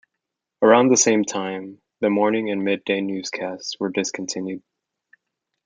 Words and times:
Around 0.63 0.87
the 0.89 0.97
same 0.97 1.23
time, 1.23 1.79
the 1.99 2.09
morning 2.09 2.49
and 2.49 2.63
midday 2.65 3.01
newscasts 3.01 3.75
were 3.79 3.91
discontinued. 3.91 4.63